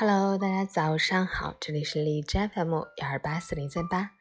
[0.00, 4.12] Hello，大家早上好，这里是荔枝 FM 幺二八四零三八，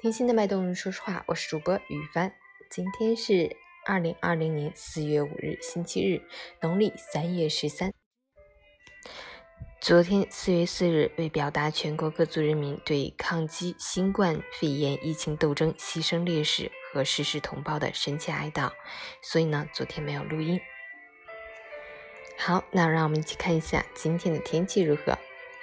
[0.00, 2.32] 听心的脉动，说实话，我是主播雨帆。
[2.70, 3.54] 今天是
[3.84, 6.22] 二零二零年四月五日，星期日，
[6.62, 7.92] 农历三月十三。
[9.78, 18.70] 昨天四月四日，为表达全国各族人民对抗击新冠肺炎疫情斗争牺牲烈士和逝世同胞的深切哀悼，
[19.22, 20.58] 所以呢，昨天没有录音。
[22.38, 25.18] 好，那让我们一起看一下今天的天气如何。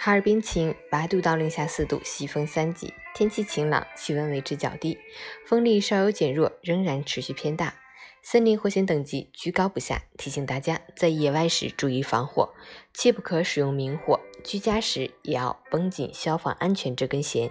[0.06, 4.98] 哈尔滨晴，八度到零下四度，西风三级，天气晴朗，气温维持较低，
[5.46, 7.76] 风力稍有减弱，仍然持续偏大。
[8.22, 12.54] 森林火险等级居高不下，提醒大家在野外时注意防火，
[12.94, 14.20] 切不可使用明火。
[14.44, 17.50] 居家时也要绷紧消防安全这根弦。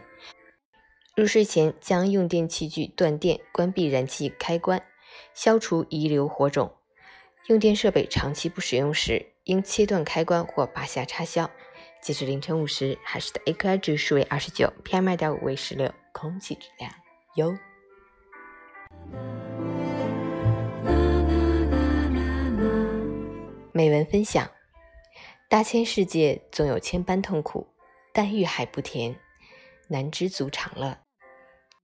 [1.17, 4.83] 入睡前将用电器具断电，关闭燃气开关，
[5.33, 6.75] 消除遗留火种。
[7.47, 11.51] 用电设备长期不使用时，应切断开关或拔下插销。
[12.03, 16.93] 截至凌晨五时，海市的 AQI 指数为二十九，PM 二点五为十六，空气质量
[17.37, 17.57] 优。
[23.71, 24.51] 美文分享：
[25.49, 27.69] 大千世界总有千般痛苦，
[28.13, 29.15] 但欲海不甜，
[29.87, 30.99] 难知足常乐。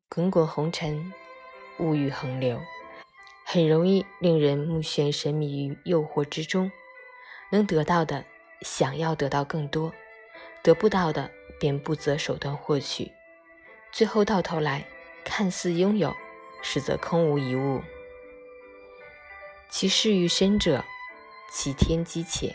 [0.09, 1.13] 滚滚红尘，
[1.79, 2.61] 物欲横流。
[3.45, 6.69] 很容易令人目眩神迷于诱惑之中，
[7.53, 8.25] 能得到的
[8.63, 9.95] 想要得到更多，
[10.69, 13.11] 得不到的便不择手段获取，
[13.91, 14.85] 最后到头来
[15.25, 16.15] 看似拥有，
[16.61, 17.81] 实则空无一物。
[19.71, 20.85] 其事于身者，
[21.51, 22.55] 其天机切。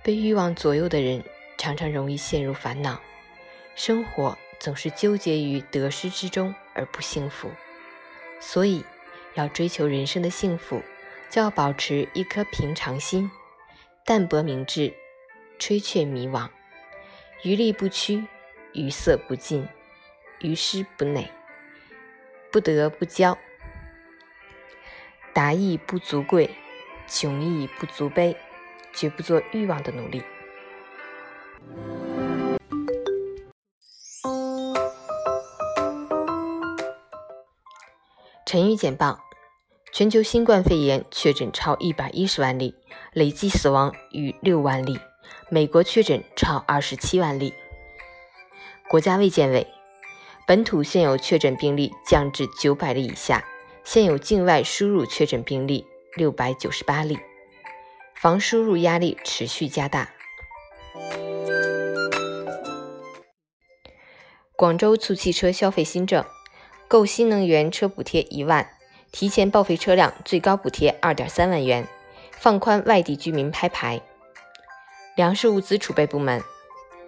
[0.00, 1.24] 被欲望左右的人，
[1.58, 3.00] 常常容易陷入烦恼，
[3.74, 7.50] 生活总是纠结于得失之中而不幸福。
[8.38, 8.84] 所以。
[9.34, 10.82] 要追求人生的幸福，
[11.30, 13.30] 就要保持一颗平常心，
[14.04, 14.92] 淡泊明志，
[15.56, 16.48] 吹却迷惘，
[17.42, 18.22] 余力不屈，
[18.74, 19.66] 余色不尽，
[20.40, 21.26] 余师不馁，
[22.52, 23.34] 不得不骄。
[25.32, 26.50] 达意不足贵，
[27.06, 28.36] 穷亦不足悲，
[28.92, 30.22] 绝不做欲望的奴隶。
[38.44, 39.18] 成语简报：
[39.94, 42.74] 全球新冠肺炎确诊超一百一十万例，
[43.14, 44.98] 累计死亡逾六万例。
[45.48, 47.54] 美国确诊超二十七万例。
[48.88, 49.66] 国家卫健委：
[50.46, 53.44] 本土现有确诊病例降至九百例以下，
[53.84, 55.86] 现有境外输入确诊病例
[56.16, 57.18] 六百九十八例，
[58.14, 60.10] 防输入压力持续加大。
[64.56, 66.24] 广州促汽车消费新政。
[66.88, 68.68] 购新能源车补贴一万，
[69.12, 71.86] 提前报废车辆最高补贴二点三万元，
[72.32, 74.02] 放宽外地居民拍牌。
[75.20, 76.42] 粮食物资储备部门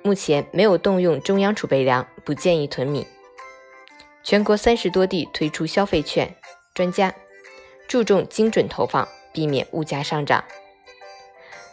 [0.03, 3.07] 目前没有动用中央储备粮，不建议囤米。
[4.23, 6.37] 全国三十多地推出消费券，
[6.75, 7.15] 专家
[7.89, 10.45] 注重精准投放，避免物价上涨。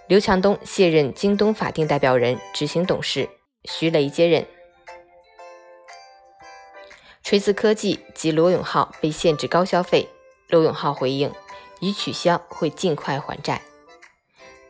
[0.07, 3.27] 刘强东卸任京东法定代表人、执行董事，
[3.65, 4.47] 徐雷接任。
[7.21, 10.07] 锤子科技及罗永浩被限制高消费，
[10.47, 11.33] 罗永浩回应
[11.81, 13.61] 已取消，会尽快还债。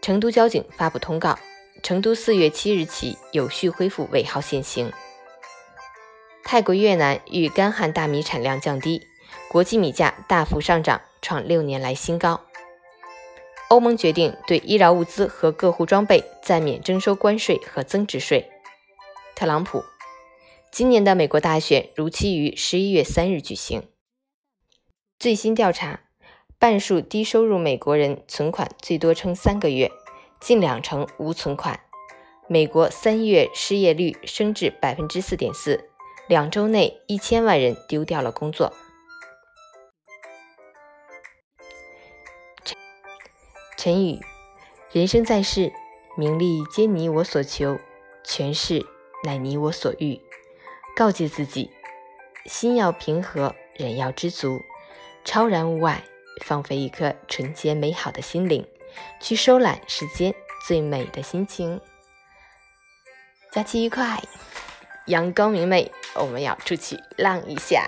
[0.01, 1.37] 成都交警发布通告，
[1.81, 4.91] 成都四月七日起有序恢复尾号限行。
[6.43, 9.07] 泰国、越南遇干旱大米产量降低，
[9.49, 12.41] 国际米价大幅上涨，创六年来新高。
[13.69, 18.49] 欧盟决定对医疗物资和各户装备暂免征收关税和增值税。
[19.35, 19.83] 特朗普。
[20.71, 23.89] 今年的美国大选如期于十一月三日举行。
[25.17, 26.01] 最新调查，
[26.59, 29.91] 半数低收入美国人存款最多撑三个月，
[30.39, 31.79] 近两成无存款。
[32.47, 35.89] 美国三月失业率升至百分之四点四，
[36.27, 38.73] 两周内一千万人丢掉了工作。
[43.77, 44.19] 陈宇：
[44.91, 45.71] 人生在世，
[46.17, 47.77] 名利皆你我所求，
[48.23, 48.85] 权势
[49.23, 50.19] 乃你我所欲。
[50.95, 51.69] 告诫自己，
[52.45, 54.59] 心要平和，人要知足，
[55.23, 56.03] 超然物外，
[56.43, 58.67] 放飞一颗纯洁美好的心灵，
[59.19, 60.33] 去收揽世间
[60.67, 61.79] 最美的心情。
[63.51, 64.21] 假期愉快，
[65.07, 67.83] 阳光明媚，我们要出去浪一下。